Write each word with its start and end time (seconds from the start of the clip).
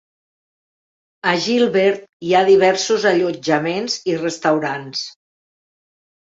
A 1.31 1.33
Gilbert 1.47 2.07
hi 2.29 2.33
ha 2.33 2.41
diversos 2.47 3.05
allotjaments 3.11 3.99
i 4.13 4.17
restaurants. 4.23 5.05